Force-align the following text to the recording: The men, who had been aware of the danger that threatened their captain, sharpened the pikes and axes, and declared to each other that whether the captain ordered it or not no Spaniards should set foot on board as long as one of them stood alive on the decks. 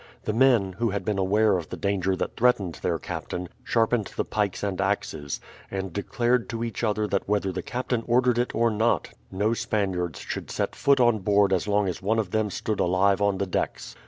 The 0.23 0.33
men, 0.33 0.71
who 0.79 0.89
had 0.89 1.05
been 1.05 1.19
aware 1.19 1.57
of 1.59 1.69
the 1.69 1.77
danger 1.77 2.15
that 2.15 2.35
threatened 2.35 2.79
their 2.81 2.97
captain, 2.97 3.49
sharpened 3.63 4.11
the 4.17 4.25
pikes 4.25 4.63
and 4.63 4.81
axes, 4.81 5.39
and 5.69 5.93
declared 5.93 6.49
to 6.49 6.63
each 6.63 6.83
other 6.83 7.05
that 7.05 7.29
whether 7.29 7.51
the 7.51 7.61
captain 7.61 8.03
ordered 8.07 8.39
it 8.39 8.55
or 8.55 8.71
not 8.71 9.09
no 9.31 9.53
Spaniards 9.53 10.17
should 10.19 10.49
set 10.49 10.75
foot 10.75 10.99
on 10.99 11.19
board 11.19 11.53
as 11.53 11.67
long 11.67 11.87
as 11.87 12.01
one 12.01 12.17
of 12.17 12.31
them 12.31 12.49
stood 12.49 12.79
alive 12.79 13.21
on 13.21 13.37
the 13.37 13.45
decks. 13.45 13.95